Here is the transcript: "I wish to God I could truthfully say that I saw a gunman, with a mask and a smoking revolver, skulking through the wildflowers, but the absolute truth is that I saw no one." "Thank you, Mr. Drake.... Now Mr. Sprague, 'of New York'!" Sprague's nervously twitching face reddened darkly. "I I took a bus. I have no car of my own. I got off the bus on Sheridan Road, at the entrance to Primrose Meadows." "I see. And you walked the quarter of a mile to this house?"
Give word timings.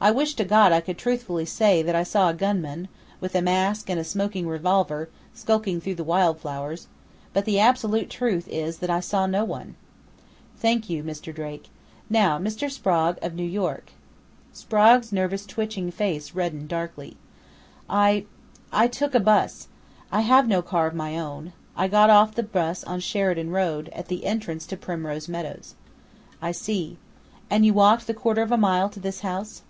"I 0.00 0.10
wish 0.10 0.34
to 0.34 0.44
God 0.44 0.70
I 0.70 0.82
could 0.82 0.98
truthfully 0.98 1.46
say 1.46 1.80
that 1.80 1.94
I 1.94 2.02
saw 2.02 2.28
a 2.28 2.34
gunman, 2.34 2.88
with 3.20 3.34
a 3.34 3.40
mask 3.40 3.88
and 3.88 3.98
a 3.98 4.04
smoking 4.04 4.46
revolver, 4.46 5.08
skulking 5.32 5.80
through 5.80 5.94
the 5.94 6.04
wildflowers, 6.04 6.88
but 7.32 7.46
the 7.46 7.58
absolute 7.58 8.10
truth 8.10 8.46
is 8.48 8.80
that 8.80 8.90
I 8.90 9.00
saw 9.00 9.24
no 9.24 9.44
one." 9.44 9.76
"Thank 10.58 10.90
you, 10.90 11.02
Mr. 11.02 11.34
Drake.... 11.34 11.70
Now 12.10 12.38
Mr. 12.38 12.70
Sprague, 12.70 13.16
'of 13.22 13.34
New 13.34 13.46
York'!" 13.48 13.92
Sprague's 14.52 15.10
nervously 15.10 15.50
twitching 15.50 15.90
face 15.90 16.32
reddened 16.34 16.68
darkly. 16.68 17.16
"I 17.88 18.26
I 18.74 18.88
took 18.88 19.14
a 19.14 19.20
bus. 19.20 19.68
I 20.12 20.20
have 20.20 20.46
no 20.46 20.60
car 20.60 20.86
of 20.86 20.94
my 20.94 21.18
own. 21.18 21.54
I 21.74 21.88
got 21.88 22.10
off 22.10 22.34
the 22.34 22.42
bus 22.42 22.84
on 22.84 23.00
Sheridan 23.00 23.52
Road, 23.52 23.88
at 23.94 24.08
the 24.08 24.26
entrance 24.26 24.66
to 24.66 24.76
Primrose 24.76 25.30
Meadows." 25.30 25.76
"I 26.42 26.52
see. 26.52 26.98
And 27.48 27.64
you 27.64 27.72
walked 27.72 28.06
the 28.06 28.12
quarter 28.12 28.42
of 28.42 28.52
a 28.52 28.58
mile 28.58 28.90
to 28.90 29.00
this 29.00 29.20
house?" 29.20 29.62